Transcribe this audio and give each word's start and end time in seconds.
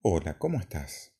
Hola, 0.00 0.38
¿cómo 0.38 0.60
estás? 0.60 1.12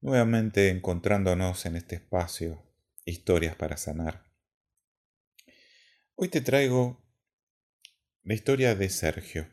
Nuevamente 0.00 0.70
encontrándonos 0.70 1.66
en 1.66 1.74
este 1.74 1.96
espacio, 1.96 2.62
historias 3.04 3.56
para 3.56 3.76
sanar. 3.76 4.30
Hoy 6.14 6.28
te 6.28 6.40
traigo 6.42 7.02
la 8.22 8.34
historia 8.34 8.76
de 8.76 8.88
Sergio, 8.88 9.48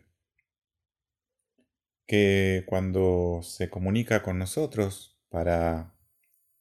que 2.06 2.66
cuando 2.68 3.42
se 3.42 3.72
comunica 3.72 4.22
con 4.22 4.38
nosotros 4.38 5.20
para 5.30 5.98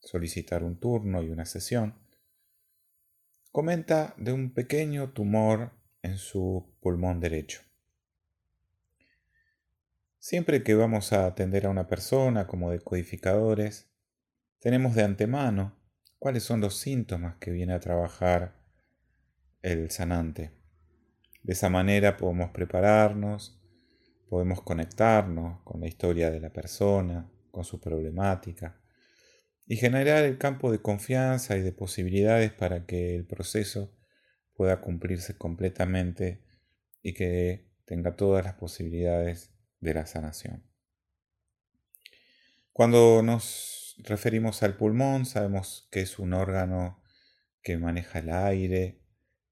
solicitar 0.01 0.65
un 0.65 0.81
turno 0.81 1.23
y 1.23 1.29
una 1.29 1.45
sesión, 1.45 1.99
comenta 3.53 4.15
de 4.17 4.33
un 4.33 4.55
pequeño 4.55 5.13
tumor 5.13 5.79
en 6.01 6.17
su 6.17 6.75
pulmón 6.81 7.21
derecho. 7.21 7.61
Siempre 10.27 10.63
que 10.63 10.75
vamos 10.75 11.13
a 11.13 11.27
atender 11.27 11.67
a 11.67 11.69
una 11.69 11.87
persona 11.87 12.47
como 12.47 12.71
decodificadores, 12.71 13.91
tenemos 14.59 14.95
de 14.95 15.03
antemano 15.03 15.77
cuáles 16.19 16.45
son 16.45 16.63
los 16.63 16.79
síntomas 16.79 17.37
que 17.37 17.51
viene 17.51 17.75
a 17.75 17.81
trabajar 17.81 18.57
el 19.61 19.91
sanante. 19.91 20.51
De 21.43 21.53
esa 21.53 21.69
manera 21.69 22.17
podemos 22.17 22.53
prepararnos, 22.53 23.61
podemos 24.31 24.63
conectarnos 24.63 25.61
con 25.63 25.83
la 25.83 25.89
historia 25.89 26.31
de 26.31 26.41
la 26.41 26.55
persona, 26.55 27.31
con 27.51 27.65
su 27.65 27.79
problemática, 27.79 28.81
y 29.67 29.77
generar 29.77 30.25
el 30.25 30.39
campo 30.39 30.73
de 30.73 30.81
confianza 30.81 31.59
y 31.59 31.61
de 31.61 31.73
posibilidades 31.73 32.51
para 32.51 32.87
que 32.87 33.15
el 33.15 33.27
proceso 33.27 33.95
pueda 34.55 34.81
cumplirse 34.81 35.37
completamente 35.37 36.43
y 37.03 37.13
que 37.13 37.69
tenga 37.85 38.17
todas 38.17 38.43
las 38.43 38.55
posibilidades 38.55 39.54
de 39.85 39.95
la 39.95 40.07
sanación. 40.07 40.65
Cuando 42.73 43.23
nos 43.23 43.95
referimos 43.99 44.65
al 44.65 44.77
pulmón, 44.77 45.27
sabemos 45.27 45.87
que 45.93 46.01
es 46.01 46.19
un 46.19 46.33
órgano 46.33 47.01
que 47.63 47.79
maneja 47.79 48.19
el 48.19 48.31
aire, 48.31 49.01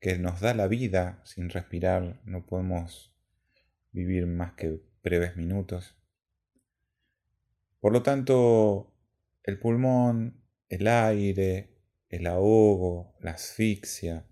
que 0.01 0.19
nos 0.19 0.41
da 0.41 0.55
la 0.55 0.67
vida. 0.67 1.23
Sin 1.25 1.48
respirar 1.48 2.20
no 2.25 2.45
podemos 2.47 3.15
vivir 3.92 4.27
más 4.27 4.55
que 4.55 4.83
breves 5.05 5.37
minutos. 5.37 5.97
Por 7.79 7.92
lo 7.92 8.03
tanto, 8.03 8.92
el 9.45 9.59
pulmón, 9.59 10.42
el 10.69 10.89
aire, 10.89 11.77
el 12.09 12.27
ahogo, 12.27 13.14
la 13.20 13.33
asfixia, 13.33 14.27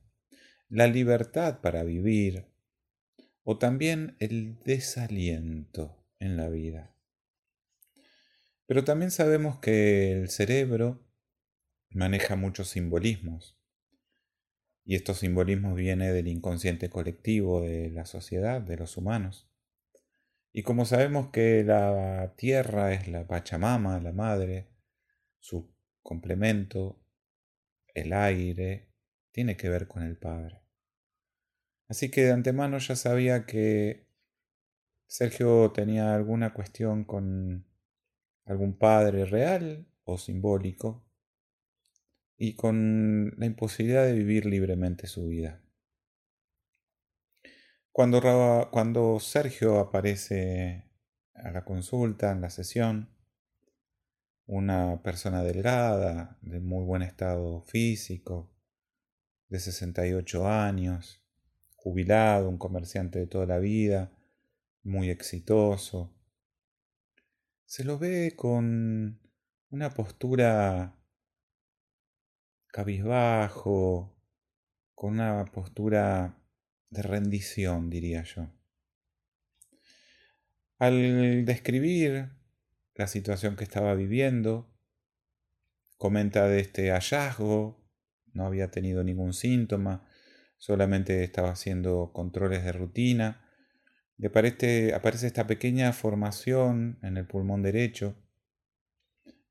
la 0.68 0.86
libertad 0.86 1.60
para 1.60 1.84
vivir, 1.84 2.49
o 3.44 3.58
también 3.58 4.16
el 4.18 4.58
desaliento 4.60 6.04
en 6.18 6.36
la 6.36 6.48
vida. 6.48 6.94
Pero 8.66 8.84
también 8.84 9.10
sabemos 9.10 9.58
que 9.58 10.12
el 10.12 10.28
cerebro 10.28 11.04
maneja 11.90 12.36
muchos 12.36 12.68
simbolismos. 12.68 13.58
Y 14.84 14.94
estos 14.94 15.18
simbolismos 15.18 15.74
vienen 15.74 16.12
del 16.12 16.28
inconsciente 16.28 16.88
colectivo 16.88 17.62
de 17.62 17.90
la 17.90 18.04
sociedad, 18.04 18.60
de 18.60 18.76
los 18.76 18.96
humanos. 18.96 19.48
Y 20.52 20.62
como 20.62 20.84
sabemos 20.84 21.30
que 21.30 21.62
la 21.64 22.34
tierra 22.36 22.92
es 22.92 23.08
la 23.08 23.26
Pachamama, 23.26 24.00
la 24.00 24.12
madre, 24.12 24.68
su 25.38 25.72
complemento, 26.02 27.00
el 27.94 28.12
aire, 28.12 28.90
tiene 29.32 29.56
que 29.56 29.68
ver 29.68 29.86
con 29.86 30.02
el 30.02 30.16
Padre. 30.16 30.59
Así 31.90 32.08
que 32.08 32.22
de 32.22 32.30
antemano 32.30 32.78
ya 32.78 32.94
sabía 32.94 33.46
que 33.46 34.06
Sergio 35.08 35.72
tenía 35.72 36.14
alguna 36.14 36.54
cuestión 36.54 37.02
con 37.02 37.66
algún 38.44 38.78
padre 38.78 39.24
real 39.24 39.88
o 40.04 40.16
simbólico 40.16 41.04
y 42.36 42.54
con 42.54 43.34
la 43.36 43.46
imposibilidad 43.46 44.04
de 44.04 44.12
vivir 44.12 44.46
libremente 44.46 45.08
su 45.08 45.26
vida. 45.26 45.64
Cuando, 47.90 48.20
cuando 48.70 49.18
Sergio 49.18 49.80
aparece 49.80 50.88
a 51.34 51.50
la 51.50 51.64
consulta, 51.64 52.30
en 52.30 52.40
la 52.40 52.50
sesión, 52.50 53.10
una 54.46 55.02
persona 55.02 55.42
delgada, 55.42 56.38
de 56.40 56.60
muy 56.60 56.84
buen 56.84 57.02
estado 57.02 57.62
físico, 57.62 58.54
de 59.48 59.58
68 59.58 60.46
años, 60.46 61.19
jubilado, 61.82 62.48
un 62.48 62.58
comerciante 62.58 63.18
de 63.18 63.26
toda 63.26 63.46
la 63.46 63.58
vida, 63.58 64.12
muy 64.82 65.08
exitoso. 65.08 66.14
Se 67.64 67.84
lo 67.84 67.98
ve 67.98 68.34
con 68.36 69.18
una 69.70 69.90
postura 69.90 70.94
cabizbajo, 72.66 74.14
con 74.94 75.14
una 75.14 75.46
postura 75.46 76.38
de 76.90 77.02
rendición, 77.02 77.88
diría 77.88 78.24
yo. 78.24 78.50
Al 80.78 81.46
describir 81.46 82.30
la 82.94 83.06
situación 83.06 83.56
que 83.56 83.64
estaba 83.64 83.94
viviendo, 83.94 84.70
comenta 85.96 86.46
de 86.46 86.60
este 86.60 86.90
hallazgo, 86.90 87.82
no 88.34 88.44
había 88.44 88.70
tenido 88.70 89.02
ningún 89.02 89.32
síntoma, 89.32 90.06
solamente 90.60 91.24
estaba 91.24 91.50
haciendo 91.50 92.12
controles 92.12 92.62
de 92.62 92.72
rutina. 92.72 93.42
Y 94.18 94.26
aparece, 94.26 94.94
aparece 94.94 95.26
esta 95.26 95.46
pequeña 95.46 95.92
formación 95.92 96.98
en 97.02 97.16
el 97.16 97.26
pulmón 97.26 97.62
derecho 97.62 98.14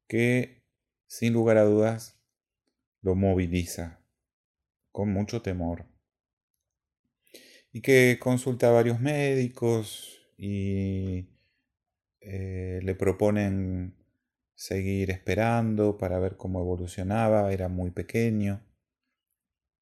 que, 0.08 0.64
sin 1.08 1.34
lugar 1.34 1.58
a 1.58 1.64
dudas, 1.64 2.22
lo 3.02 3.16
moviliza 3.16 4.00
con 4.92 5.12
mucho 5.12 5.42
temor. 5.42 5.88
Y 7.72 7.82
que 7.82 8.18
consulta 8.20 8.70
a 8.70 8.72
varios 8.72 9.00
médicos 9.00 10.22
y 10.38 11.30
eh, 12.22 12.80
le 12.84 12.96
proponen 12.96 13.96
seguir 14.54 15.10
esperando 15.10 15.98
para 15.98 16.20
ver 16.20 16.38
cómo 16.38 16.60
evolucionaba, 16.60 17.52
era 17.52 17.68
muy 17.68 17.90
pequeño 17.92 18.69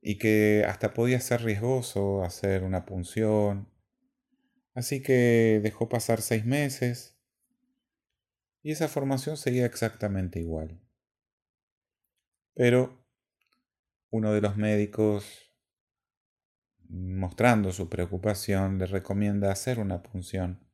y 0.10 0.18
que 0.18 0.64
hasta 0.66 0.94
podía 0.94 1.20
ser 1.20 1.44
riesgoso 1.44 2.24
hacer 2.24 2.64
una 2.64 2.86
punción. 2.86 3.68
Así 4.74 5.02
que 5.02 5.60
dejó 5.62 5.90
pasar 5.90 6.22
seis 6.22 6.46
meses 6.46 7.20
y 8.64 8.72
esa 8.72 8.88
formación 8.88 9.36
seguía 9.36 9.66
exactamente 9.66 10.40
igual. 10.40 10.80
Pero 12.54 13.06
uno 14.10 14.32
de 14.32 14.40
los 14.40 14.56
médicos, 14.56 15.52
mostrando 16.88 17.74
su 17.74 17.90
preocupación, 17.90 18.78
le 18.78 18.86
recomienda 18.86 19.52
hacer 19.52 19.78
una 19.78 20.04
punción 20.04 20.66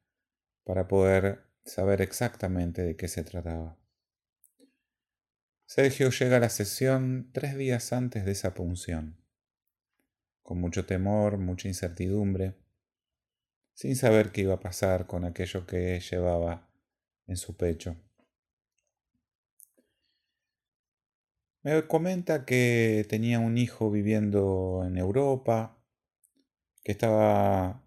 para 0.64 0.88
poder 0.88 1.48
saber 1.66 2.04
exactamente 2.04 2.84
de 2.84 2.96
qué 2.96 3.08
se 3.08 3.24
trataba. 3.24 3.80
Sergio 5.66 6.12
llega 6.12 6.38
a 6.38 6.40
la 6.40 6.50
sesión 6.50 7.32
tres 7.34 7.58
días 7.58 7.94
antes 7.94 8.26
de 8.26 8.34
esa 8.34 8.54
punción, 8.54 9.23
con 10.44 10.60
mucho 10.60 10.86
temor, 10.86 11.38
mucha 11.38 11.68
incertidumbre, 11.68 12.56
sin 13.74 13.96
saber 13.96 14.32
qué 14.32 14.42
iba 14.42 14.56
a 14.56 14.60
pasar 14.60 15.08
con 15.08 15.26
aquello 15.26 15.66
que 15.66 16.00
llevaba 16.00 16.70
en 17.26 17.38
su 17.38 17.58
pecho. 17.58 17.96
Me 21.64 21.88
comenta 21.88 22.46
que 22.46 23.06
tenía 23.10 23.40
un 23.40 23.58
hijo 23.58 23.90
viviendo 23.90 24.84
en 24.86 24.98
Europa, 24.98 25.78
que 26.84 26.92
estaba 26.92 27.82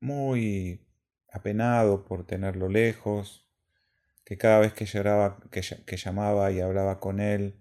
muy 0.00 0.84
apenado 1.28 2.04
por 2.04 2.26
tenerlo 2.26 2.68
lejos, 2.68 3.48
que 4.24 4.36
cada 4.36 4.58
vez 4.58 4.72
que, 4.72 4.86
lloraba, 4.86 5.38
que, 5.50 5.96
llamaba 5.96 6.50
y 6.50 6.60
hablaba 6.60 6.98
con 6.98 7.20
él, 7.20 7.60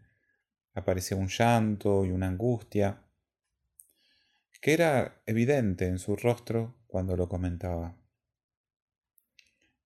aparecía 0.74 1.15
un 1.18 1.27
llanto 1.27 2.06
y 2.06 2.12
una 2.12 2.27
angustia, 2.27 3.04
que 4.62 4.74
era 4.74 5.22
evidente 5.25 5.88
en 5.88 5.98
su 5.98 6.16
rostro 6.16 6.75
cuando 6.88 7.18
lo 7.18 7.28
comentaba. 7.28 7.98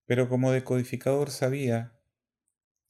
Pero 0.06 0.28
como 0.28 0.52
decodificador 0.52 1.32
sabía 1.32 1.98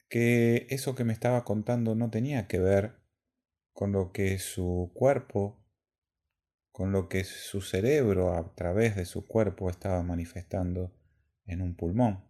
que 0.10 0.66
eso 0.70 0.96
que 0.96 1.04
me 1.04 1.14
estaba 1.14 1.44
contando 1.46 1.96
no 1.96 2.10
tenía 2.10 2.48
que 2.48 2.60
ver 2.60 2.96
con 3.72 3.92
lo 3.92 4.12
que 4.12 4.40
su 4.40 4.92
cuerpo, 4.94 5.64
con 6.72 6.92
lo 6.92 7.08
que 7.08 7.24
su 7.24 7.62
cerebro 7.62 8.34
a 8.34 8.56
través 8.56 8.96
de 8.96 9.06
su 9.06 9.28
cuerpo 9.28 9.70
estaba 9.70 10.02
manifestando 10.02 10.92
en 11.46 11.62
un 11.62 11.76
pulmón. 11.76 12.26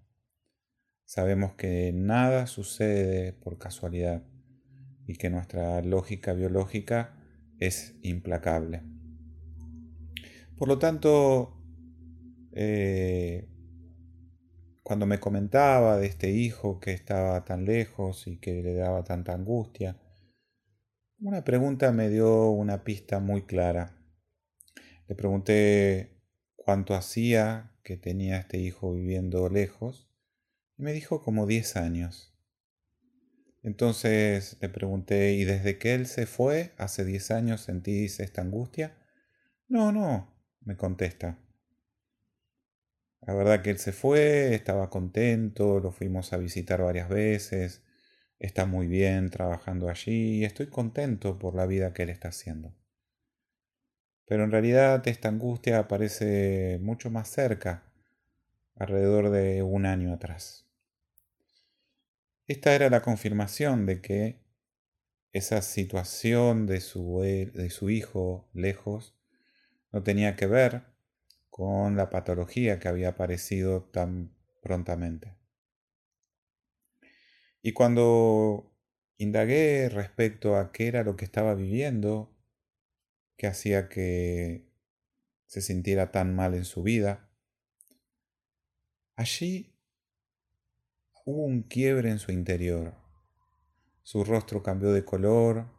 Sabemos 1.06 1.54
que 1.54 1.92
nada 1.94 2.48
sucede 2.48 3.31
por 3.31 3.57
casualidad 3.57 4.24
y 5.07 5.16
que 5.16 5.30
nuestra 5.30 5.81
lógica 5.81 6.34
biológica 6.34 7.16
es 7.60 7.96
implacable. 8.02 8.94
Por 10.57 10.69
lo 10.69 10.80
tanto, 10.80 11.62
eh, 12.54 13.50
cuando 14.84 15.06
me 15.06 15.19
comentaba 15.19 15.98
de 15.98 16.07
este 16.07 16.31
hijo 16.31 16.80
que 16.80 16.94
estaba 16.94 17.44
tan 17.44 17.66
lejos 17.66 18.28
y 18.28 18.38
que 18.38 18.63
le 18.63 18.74
daba 18.74 19.04
tanta 19.04 19.34
angustia, 19.34 20.00
una 21.19 21.44
pregunta 21.44 21.92
me 21.92 22.10
dio 22.10 22.52
una 22.52 22.84
pista 22.84 23.19
muy 23.19 23.42
clara. 23.42 23.98
Le 25.07 25.16
pregunté 25.16 26.22
cuánto 26.56 26.96
hacía 26.96 27.74
que 27.84 27.98
tenía 27.98 28.38
este 28.38 28.57
hijo 28.57 28.94
viviendo 28.94 29.50
lejos 29.50 30.10
y 30.78 30.84
me 30.84 30.94
dijo 30.94 31.22
como 31.22 31.48
10 31.48 31.75
años. 31.75 32.34
Entonces 33.62 34.57
le 34.62 34.69
pregunté, 34.69 35.34
¿y 35.34 35.44
desde 35.44 35.78
que 35.80 35.96
él 35.96 36.06
se 36.06 36.28
fue, 36.28 36.74
hace 36.78 37.04
10 37.04 37.31
años 37.31 37.62
sentís 37.62 38.19
esta 38.19 38.42
angustia? 38.42 38.96
No, 39.68 39.92
no, 39.92 40.34
me 40.65 40.75
contesta. 40.75 41.38
La 43.21 43.33
verdad 43.33 43.62
que 43.62 43.71
él 43.71 43.79
se 43.79 43.91
fue, 43.91 44.53
estaba 44.53 44.89
contento, 44.89 45.79
lo 45.79 45.91
fuimos 45.91 46.33
a 46.33 46.38
visitar 46.38 46.81
varias 46.81 47.09
veces, 47.09 47.83
está 48.39 48.65
muy 48.65 48.88
bien 48.88 49.29
trabajando 49.29 49.89
allí 49.89 50.39
y 50.39 50.45
estoy 50.45 50.67
contento 50.67 51.39
por 51.39 51.56
la 51.56 51.65
vida 51.65 51.94
que 51.94 52.03
él 52.03 52.09
está 52.09 52.27
haciendo. 52.27 52.75
Pero 54.25 54.44
en 54.44 54.51
realidad 54.51 55.07
esta 55.07 55.29
angustia 55.29 55.79
aparece 55.79 56.79
mucho 56.81 57.09
más 57.09 57.29
cerca, 57.29 57.83
alrededor 58.75 59.29
de 59.29 59.63
un 59.63 59.85
año 59.85 60.13
atrás. 60.13 60.68
Esta 62.47 62.75
era 62.75 62.89
la 62.89 63.01
confirmación 63.01 63.85
de 63.85 64.01
que 64.01 64.39
esa 65.31 65.61
situación 65.61 66.68
de 66.68 66.79
su, 66.79 67.21
de 67.21 67.69
su 67.69 67.89
hijo 67.89 68.47
lejos 68.53 69.15
no 69.95 70.03
tenía 70.03 70.36
que 70.36 70.45
ver 70.45 70.83
con 71.50 71.95
la 71.95 72.09
patología 72.09 72.80
que 72.80 72.89
había 72.89 73.12
aparecido 73.12 73.83
tan 73.83 74.36
prontamente. 74.62 75.38
Y 77.62 77.71
cuando 77.71 78.75
indagué 79.15 79.88
respecto 79.88 80.57
a 80.57 80.74
qué 80.74 80.88
era 80.88 81.03
lo 81.03 81.15
que 81.15 81.24
estaba 81.24 81.56
viviendo, 81.56 82.38
que 83.38 83.47
hacía 83.47 83.88
que 83.88 84.69
se 85.45 85.62
sintiera 85.62 86.12
tan 86.12 86.36
mal 86.36 86.56
en 86.56 86.65
su 86.65 86.83
vida, 86.83 87.30
allí 89.15 89.80
hubo 91.24 91.45
un 91.45 91.63
quiebre 91.63 92.09
en 92.09 92.19
su 92.19 92.33
interior. 92.33 92.95
Su 94.03 94.25
rostro 94.25 94.62
cambió 94.62 94.92
de 94.92 95.06
color, 95.06 95.71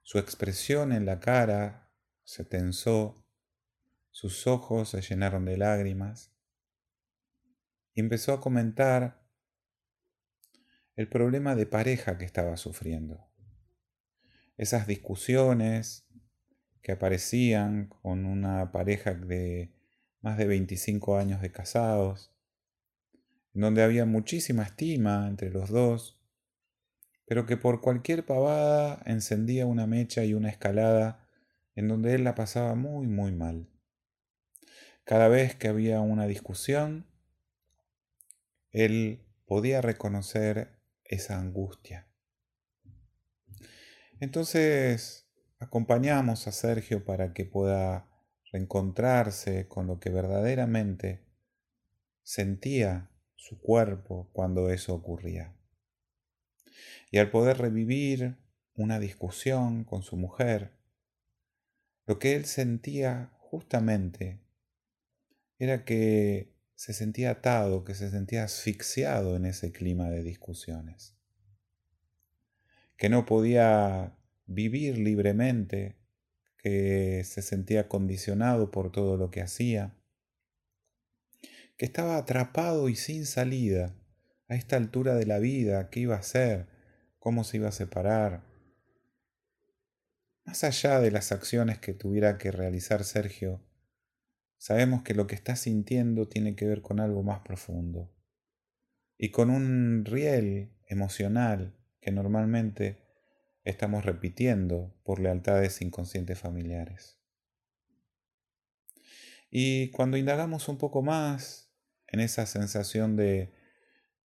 su 0.00 0.18
expresión 0.18 0.90
en 0.90 1.04
la 1.04 1.20
cara 1.20 1.92
se 2.24 2.46
tensó, 2.46 3.21
sus 4.12 4.46
ojos 4.46 4.90
se 4.90 5.00
llenaron 5.00 5.46
de 5.46 5.56
lágrimas 5.56 6.30
y 7.94 8.00
empezó 8.00 8.34
a 8.34 8.40
comentar 8.40 9.26
el 10.94 11.08
problema 11.08 11.56
de 11.56 11.66
pareja 11.66 12.18
que 12.18 12.26
estaba 12.26 12.56
sufriendo. 12.58 13.26
Esas 14.58 14.86
discusiones 14.86 16.06
que 16.82 16.92
aparecían 16.92 17.86
con 17.86 18.26
una 18.26 18.70
pareja 18.70 19.14
de 19.14 19.72
más 20.20 20.36
de 20.36 20.46
25 20.46 21.16
años 21.16 21.40
de 21.40 21.50
casados, 21.50 22.34
donde 23.54 23.82
había 23.82 24.04
muchísima 24.04 24.62
estima 24.62 25.26
entre 25.26 25.50
los 25.50 25.70
dos, 25.70 26.20
pero 27.26 27.46
que 27.46 27.56
por 27.56 27.80
cualquier 27.80 28.26
pavada 28.26 29.00
encendía 29.06 29.64
una 29.64 29.86
mecha 29.86 30.22
y 30.24 30.34
una 30.34 30.50
escalada 30.50 31.26
en 31.74 31.88
donde 31.88 32.14
él 32.14 32.24
la 32.24 32.34
pasaba 32.34 32.74
muy, 32.74 33.06
muy 33.06 33.32
mal. 33.32 33.71
Cada 35.04 35.28
vez 35.28 35.56
que 35.56 35.68
había 35.68 36.00
una 36.00 36.26
discusión, 36.26 37.06
él 38.70 39.26
podía 39.46 39.80
reconocer 39.80 40.78
esa 41.04 41.38
angustia. 41.38 42.08
Entonces 44.20 45.28
acompañamos 45.58 46.46
a 46.46 46.52
Sergio 46.52 47.04
para 47.04 47.32
que 47.32 47.44
pueda 47.44 48.08
reencontrarse 48.52 49.66
con 49.66 49.86
lo 49.86 49.98
que 49.98 50.10
verdaderamente 50.10 51.24
sentía 52.22 53.10
su 53.34 53.60
cuerpo 53.60 54.30
cuando 54.32 54.70
eso 54.70 54.94
ocurría. 54.94 55.56
Y 57.10 57.18
al 57.18 57.30
poder 57.30 57.58
revivir 57.58 58.38
una 58.74 58.98
discusión 58.98 59.84
con 59.84 60.02
su 60.02 60.16
mujer, 60.16 60.78
lo 62.06 62.18
que 62.18 62.36
él 62.36 62.44
sentía 62.44 63.32
justamente 63.38 64.41
era 65.62 65.84
que 65.84 66.52
se 66.74 66.92
sentía 66.92 67.30
atado, 67.30 67.84
que 67.84 67.94
se 67.94 68.10
sentía 68.10 68.42
asfixiado 68.42 69.36
en 69.36 69.46
ese 69.46 69.70
clima 69.70 70.10
de 70.10 70.24
discusiones, 70.24 71.14
que 72.96 73.08
no 73.08 73.26
podía 73.26 74.18
vivir 74.46 74.98
libremente, 74.98 75.94
que 76.58 77.22
se 77.24 77.42
sentía 77.42 77.86
condicionado 77.86 78.72
por 78.72 78.90
todo 78.90 79.16
lo 79.16 79.30
que 79.30 79.40
hacía, 79.40 79.94
que 81.76 81.84
estaba 81.84 82.16
atrapado 82.16 82.88
y 82.88 82.96
sin 82.96 83.24
salida 83.24 83.94
a 84.48 84.56
esta 84.56 84.74
altura 84.74 85.14
de 85.14 85.26
la 85.26 85.38
vida, 85.38 85.90
qué 85.90 86.00
iba 86.00 86.16
a 86.16 86.20
hacer, 86.20 86.66
cómo 87.20 87.44
se 87.44 87.58
iba 87.58 87.68
a 87.68 87.72
separar. 87.72 88.42
Más 90.44 90.64
allá 90.64 90.98
de 90.98 91.12
las 91.12 91.30
acciones 91.30 91.78
que 91.78 91.94
tuviera 91.94 92.36
que 92.36 92.50
realizar 92.50 93.04
Sergio, 93.04 93.60
sabemos 94.62 95.02
que 95.02 95.12
lo 95.14 95.26
que 95.26 95.34
está 95.34 95.56
sintiendo 95.56 96.28
tiene 96.28 96.54
que 96.54 96.68
ver 96.68 96.82
con 96.82 97.00
algo 97.00 97.24
más 97.24 97.40
profundo 97.40 98.14
y 99.18 99.32
con 99.32 99.50
un 99.50 100.04
riel 100.04 100.70
emocional 100.86 101.76
que 102.00 102.12
normalmente 102.12 103.02
estamos 103.64 104.04
repitiendo 104.04 104.94
por 105.02 105.18
lealtades 105.18 105.82
inconscientes 105.82 106.38
familiares. 106.38 107.18
Y 109.50 109.90
cuando 109.90 110.16
indagamos 110.16 110.68
un 110.68 110.78
poco 110.78 111.02
más 111.02 111.74
en 112.06 112.20
esa 112.20 112.46
sensación 112.46 113.16
de 113.16 113.52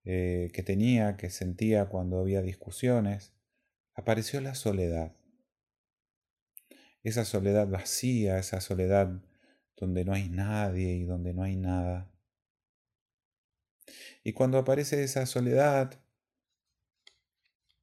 eh, 0.04 0.52
que 0.54 0.62
tenía, 0.62 1.18
que 1.18 1.32
sentía 1.32 1.86
cuando 1.86 2.20
había 2.20 2.44
discusiones, 2.44 3.34
apareció 3.96 4.40
la 4.40 4.54
soledad. 4.54 5.16
Esa 7.02 7.26
soledad 7.26 7.68
vacía, 7.68 8.38
esa 8.38 8.62
soledad 8.62 9.20
donde 9.78 10.04
no 10.04 10.14
hay 10.14 10.28
nadie 10.28 10.96
y 10.96 11.04
donde 11.04 11.34
no 11.34 11.44
hay 11.44 11.56
nada. 11.56 12.12
Y 14.24 14.34
cuando 14.34 14.58
aparece 14.58 15.04
esa 15.04 15.26
soledad, 15.26 16.02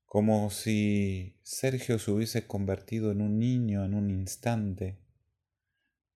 como 0.04 0.50
si 0.50 1.38
Sergio 1.42 1.98
se 1.98 2.10
hubiese 2.10 2.46
convertido 2.46 3.10
en 3.12 3.22
un 3.22 3.38
niño 3.38 3.84
en 3.84 3.94
un 3.94 4.10
instante, 4.10 4.98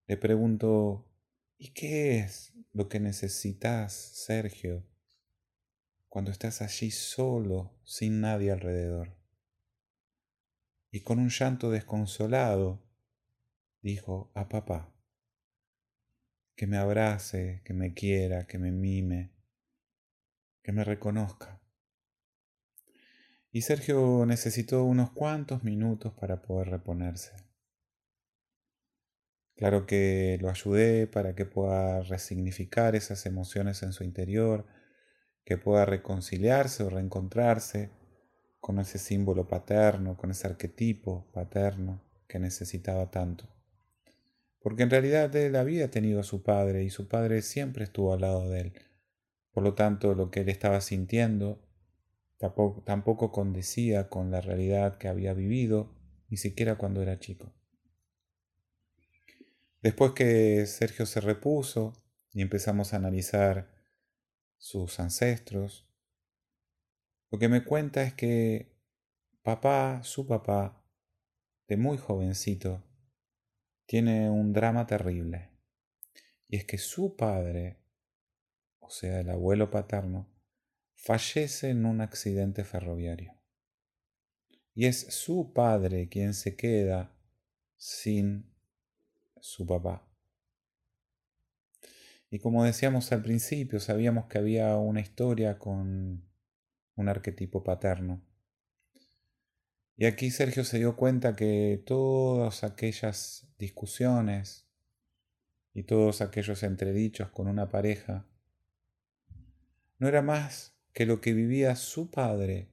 le 0.05 0.17
pregunto, 0.17 1.07
¿y 1.57 1.69
qué 1.69 2.19
es 2.19 2.53
lo 2.73 2.89
que 2.89 2.99
necesitas, 2.99 3.93
Sergio, 3.93 4.85
cuando 6.07 6.31
estás 6.31 6.61
allí 6.61 6.91
solo, 6.91 7.71
sin 7.83 8.21
nadie 8.21 8.51
alrededor? 8.51 9.15
Y 10.91 11.01
con 11.01 11.19
un 11.19 11.29
llanto 11.29 11.69
desconsolado, 11.69 12.81
dijo 13.81 14.31
a 14.33 14.49
papá 14.49 14.91
que 16.59 16.67
me 16.67 16.75
abrace, 16.75 17.61
que 17.63 17.73
me 17.73 17.93
quiera, 17.93 18.45
que 18.45 18.57
me 18.57 18.69
mime, 18.69 19.31
que 20.61 20.73
me 20.73 20.83
reconozca. 20.83 21.61
Y 23.49 23.61
Sergio 23.61 24.25
necesitó 24.25 24.83
unos 24.83 25.11
cuantos 25.11 25.63
minutos 25.63 26.11
para 26.19 26.41
poder 26.41 26.67
reponerse. 26.67 27.31
Claro 29.55 29.85
que 29.85 30.37
lo 30.41 30.49
ayudé 30.49 31.07
para 31.07 31.33
que 31.33 31.45
pueda 31.45 32.01
resignificar 32.01 32.93
esas 32.93 33.25
emociones 33.25 33.81
en 33.81 33.93
su 33.93 34.03
interior, 34.03 34.65
que 35.45 35.57
pueda 35.57 35.85
reconciliarse 35.85 36.83
o 36.83 36.89
reencontrarse 36.89 37.89
con 38.59 38.79
ese 38.79 38.99
símbolo 38.99 39.47
paterno, 39.47 40.17
con 40.17 40.29
ese 40.31 40.47
arquetipo 40.47 41.31
paterno 41.31 42.03
que 42.27 42.37
necesitaba 42.37 43.09
tanto 43.11 43.47
porque 44.59 44.83
en 44.83 44.89
realidad 44.89 45.33
él 45.35 45.55
había 45.55 45.89
tenido 45.89 46.19
a 46.19 46.23
su 46.23 46.43
padre 46.43 46.83
y 46.83 46.89
su 46.89 47.07
padre 47.07 47.41
siempre 47.41 47.85
estuvo 47.85 48.13
al 48.13 48.21
lado 48.21 48.49
de 48.49 48.61
él. 48.61 48.73
Por 49.51 49.63
lo 49.63 49.73
tanto, 49.73 50.13
lo 50.13 50.29
que 50.29 50.41
él 50.41 50.49
estaba 50.49 50.81
sintiendo 50.81 51.65
tampoco, 52.37 52.83
tampoco 52.83 53.31
condecía 53.31 54.09
con 54.09 54.31
la 54.31 54.41
realidad 54.41 54.97
que 54.97 55.07
había 55.07 55.33
vivido, 55.33 55.95
ni 56.29 56.37
siquiera 56.37 56.77
cuando 56.77 57.01
era 57.01 57.19
chico. 57.19 57.53
Después 59.81 60.11
que 60.11 60.65
Sergio 60.65 61.05
se 61.05 61.21
repuso 61.21 61.93
y 62.33 62.41
empezamos 62.41 62.93
a 62.93 62.97
analizar 62.97 63.73
sus 64.57 64.99
ancestros, 64.99 65.87
lo 67.31 67.39
que 67.39 67.47
me 67.47 67.63
cuenta 67.63 68.03
es 68.03 68.13
que 68.13 68.75
papá, 69.41 70.01
su 70.03 70.27
papá, 70.27 70.83
de 71.67 71.77
muy 71.77 71.97
jovencito, 71.97 72.83
tiene 73.89 74.29
un 74.29 74.53
drama 74.53 74.85
terrible. 74.85 75.49
Y 76.47 76.57
es 76.57 76.65
que 76.65 76.77
su 76.77 77.15
padre, 77.15 77.79
o 78.77 78.91
sea, 78.91 79.21
el 79.21 79.31
abuelo 79.31 79.71
paterno, 79.71 80.29
fallece 80.93 81.71
en 81.71 81.87
un 81.87 81.99
accidente 81.99 82.63
ferroviario. 82.63 83.33
Y 84.75 84.85
es 84.85 85.07
su 85.11 85.53
padre 85.53 86.07
quien 86.07 86.35
se 86.35 86.55
queda 86.55 87.17
sin 87.77 88.53
su 89.41 89.65
papá. 89.65 90.07
Y 92.29 92.37
como 92.37 92.65
decíamos 92.65 93.11
al 93.11 93.23
principio, 93.23 93.79
sabíamos 93.79 94.27
que 94.27 94.37
había 94.37 94.77
una 94.77 95.01
historia 95.01 95.57
con 95.57 96.29
un 96.93 97.09
arquetipo 97.09 97.63
paterno. 97.63 98.21
Y 100.01 100.05
aquí 100.05 100.31
Sergio 100.31 100.63
se 100.63 100.77
dio 100.77 100.95
cuenta 100.95 101.35
que 101.35 101.83
todas 101.85 102.63
aquellas 102.63 103.49
discusiones 103.57 104.65
y 105.73 105.83
todos 105.83 106.21
aquellos 106.21 106.63
entredichos 106.63 107.31
con 107.31 107.49
una 107.49 107.67
pareja 107.67 108.25
no 109.97 110.07
era 110.07 110.21
más 110.21 110.73
que 110.93 111.05
lo 111.05 111.19
que 111.19 111.33
vivía 111.33 111.75
su 111.75 112.09
padre 112.09 112.71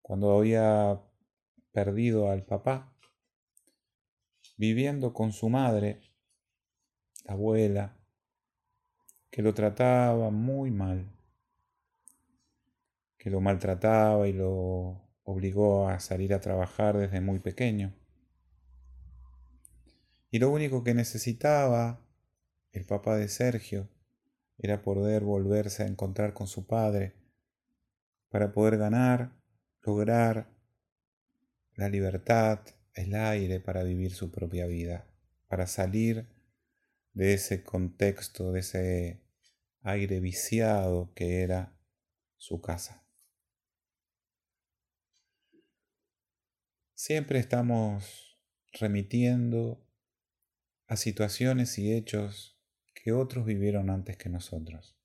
cuando 0.00 0.34
había 0.34 1.02
perdido 1.72 2.30
al 2.30 2.46
papá, 2.46 2.96
viviendo 4.56 5.12
con 5.12 5.34
su 5.34 5.50
madre, 5.50 6.00
la 7.24 7.34
abuela, 7.34 7.98
que 9.30 9.42
lo 9.42 9.52
trataba 9.52 10.30
muy 10.30 10.70
mal, 10.70 11.06
que 13.18 13.28
lo 13.28 13.42
maltrataba 13.42 14.26
y 14.26 14.32
lo 14.32 15.01
obligó 15.24 15.88
a 15.88 16.00
salir 16.00 16.34
a 16.34 16.40
trabajar 16.40 16.96
desde 16.96 17.20
muy 17.20 17.38
pequeño. 17.38 17.94
Y 20.30 20.38
lo 20.38 20.50
único 20.50 20.82
que 20.82 20.94
necesitaba 20.94 22.00
el 22.72 22.86
papá 22.86 23.16
de 23.16 23.28
Sergio 23.28 23.88
era 24.58 24.82
poder 24.82 25.22
volverse 25.22 25.82
a 25.82 25.86
encontrar 25.86 26.32
con 26.32 26.46
su 26.46 26.66
padre 26.66 27.14
para 28.30 28.52
poder 28.52 28.78
ganar, 28.78 29.32
lograr 29.82 30.48
la 31.74 31.88
libertad, 31.88 32.60
el 32.94 33.14
aire 33.14 33.60
para 33.60 33.82
vivir 33.82 34.12
su 34.12 34.30
propia 34.30 34.66
vida, 34.66 35.06
para 35.48 35.66
salir 35.66 36.26
de 37.12 37.34
ese 37.34 37.62
contexto, 37.62 38.52
de 38.52 38.60
ese 38.60 39.22
aire 39.82 40.20
viciado 40.20 41.12
que 41.14 41.42
era 41.42 41.76
su 42.36 42.60
casa. 42.60 43.01
Siempre 47.04 47.40
estamos 47.40 48.38
remitiendo 48.74 49.84
a 50.86 50.96
situaciones 50.96 51.76
y 51.76 51.92
hechos 51.92 52.56
que 52.94 53.10
otros 53.10 53.44
vivieron 53.44 53.90
antes 53.90 54.16
que 54.16 54.28
nosotros. 54.28 54.96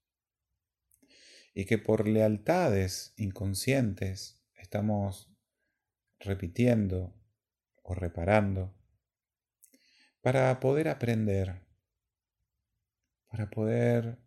Y 1.55 1.65
que 1.65 1.79
por 1.79 2.07
lealtades 2.07 3.15
inconscientes 3.17 4.39
estamos 4.53 5.33
repitiendo 6.19 7.19
o 7.81 7.95
reparando 7.95 8.77
para 10.21 10.59
poder 10.59 10.89
aprender, 10.89 11.65
para 13.25 13.49
poder 13.49 14.19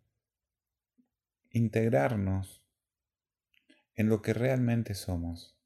integrarnos 1.51 2.65
en 3.95 4.09
lo 4.09 4.21
que 4.21 4.33
realmente 4.33 4.93
somos. 4.93 5.60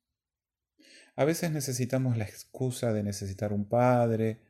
A 1.15 1.23
veces 1.23 1.51
necesitamos 1.51 2.17
la 2.17 2.25
excusa 2.25 2.91
de 2.91 3.03
necesitar 3.03 3.53
un 3.53 3.69
padre 3.69 4.41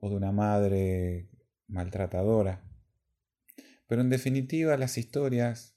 o 0.00 0.08
de 0.08 0.16
una 0.16 0.32
madre 0.32 1.28
maltratadora. 1.66 2.62
Pero 3.86 4.00
en 4.00 4.08
definitiva 4.08 4.76
las 4.78 4.96
historias 4.96 5.76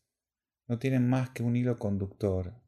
no 0.68 0.80
tienen 0.80 1.10
más 1.10 1.32
que 1.32 1.44
un 1.44 1.56
hilo 1.56 1.78
conductor 1.78 2.62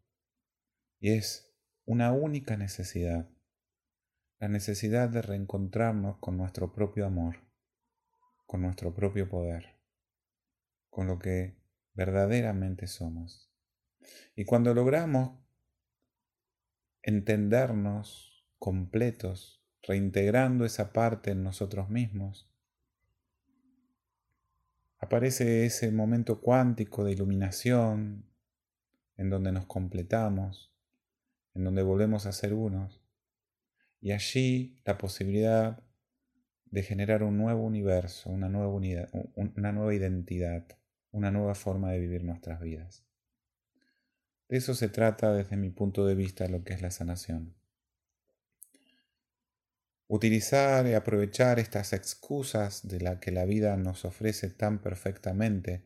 y 1.00 1.12
es 1.12 1.56
una 1.86 2.12
única 2.12 2.58
necesidad, 2.58 3.30
la 4.40 4.50
necesidad 4.50 5.10
de 5.10 5.22
reencontrarnos 5.22 6.18
con 6.20 6.38
nuestro 6.38 6.74
propio 6.74 7.06
amor, 7.06 7.38
con 8.46 8.62
nuestro 8.62 8.94
propio 8.94 9.30
poder, 9.30 9.80
con 10.90 11.08
lo 11.08 11.20
que 11.20 11.58
verdaderamente 11.94 12.88
somos. 12.88 13.50
Y 14.36 14.46
cuando 14.46 14.74
logramos 14.74 15.40
entendernos 17.02 18.46
completos, 18.58 19.64
reintegrando 19.84 20.66
esa 20.66 20.92
parte 20.94 21.32
en 21.32 21.44
nosotros 21.44 21.90
mismos, 21.90 22.52
aparece 25.00 25.66
ese 25.66 25.92
momento 25.92 26.42
cuántico 26.42 27.04
de 27.04 27.14
iluminación 27.14 28.26
en 29.16 29.30
donde 29.30 29.52
nos 29.52 29.66
completamos, 29.66 30.74
en 31.54 31.64
donde 31.64 31.82
volvemos 31.82 32.26
a 32.26 32.32
ser 32.32 32.54
unos, 32.54 33.02
y 34.02 34.12
allí 34.12 34.82
la 34.86 34.98
posibilidad 34.98 35.84
de 36.66 36.84
generar 36.84 37.24
un 37.24 37.38
nuevo 37.38 37.64
universo, 37.64 38.30
una 38.30 38.48
nueva, 38.50 38.72
unidad, 38.72 39.10
una 39.36 39.72
nueva 39.72 39.94
identidad, 39.94 40.66
una 41.12 41.32
nueva 41.32 41.56
forma 41.56 41.92
de 41.92 42.00
vivir 42.00 42.24
nuestras 42.24 42.62
vidas. 42.62 43.09
De 44.50 44.58
eso 44.58 44.74
se 44.74 44.90
trata 44.90 45.32
desde 45.32 45.58
mi 45.58 45.70
punto 45.70 46.06
de 46.08 46.16
vista 46.16 46.48
lo 46.48 46.64
que 46.64 46.74
es 46.74 46.82
la 46.82 46.90
sanación. 46.90 47.56
Utilizar 50.08 50.88
y 50.88 50.96
aprovechar 50.96 51.60
estas 51.60 51.94
excusas 51.94 52.88
de 52.88 53.00
las 53.00 53.20
que 53.20 53.32
la 53.32 53.46
vida 53.46 53.78
nos 53.78 54.06
ofrece 54.06 54.50
tan 54.50 54.82
perfectamente, 54.82 55.86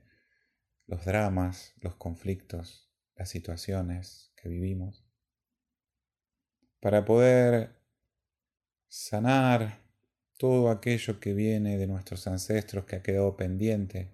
los 0.88 1.04
dramas, 1.04 1.74
los 1.82 1.96
conflictos, 1.96 2.90
las 3.18 3.28
situaciones 3.28 4.32
que 4.38 4.48
vivimos, 4.48 5.06
para 6.80 7.04
poder 7.04 7.76
sanar 8.88 9.82
todo 10.38 10.70
aquello 10.70 11.20
que 11.20 11.34
viene 11.34 11.78
de 11.78 11.88
nuestros 11.88 12.28
ancestros 12.28 12.86
que 12.86 12.96
ha 12.96 13.04
quedado 13.04 13.36
pendiente, 13.36 14.10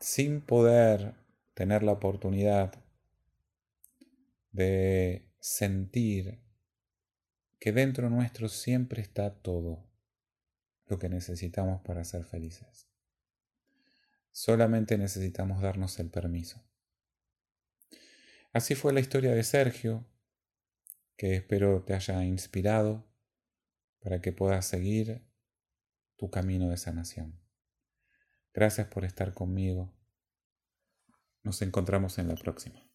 sin 0.00 0.42
poder 0.42 1.14
tener 1.58 1.82
la 1.82 1.90
oportunidad 1.90 2.72
de 4.52 5.28
sentir 5.40 6.40
que 7.58 7.72
dentro 7.72 8.08
nuestro 8.10 8.48
siempre 8.48 9.02
está 9.02 9.42
todo 9.42 9.90
lo 10.86 11.00
que 11.00 11.08
necesitamos 11.08 11.82
para 11.82 12.04
ser 12.04 12.22
felices. 12.22 12.88
Solamente 14.30 14.96
necesitamos 14.98 15.60
darnos 15.60 15.98
el 15.98 16.10
permiso. 16.10 16.64
Así 18.52 18.76
fue 18.76 18.92
la 18.92 19.00
historia 19.00 19.34
de 19.34 19.42
Sergio, 19.42 20.06
que 21.16 21.34
espero 21.34 21.82
te 21.82 21.94
haya 21.94 22.22
inspirado 22.22 23.04
para 23.98 24.20
que 24.20 24.30
puedas 24.30 24.64
seguir 24.64 25.26
tu 26.14 26.30
camino 26.30 26.70
de 26.70 26.76
sanación. 26.76 27.42
Gracias 28.54 28.86
por 28.86 29.04
estar 29.04 29.34
conmigo. 29.34 29.97
Nos 31.42 31.62
encontramos 31.62 32.18
en 32.18 32.28
la 32.28 32.34
próxima. 32.34 32.87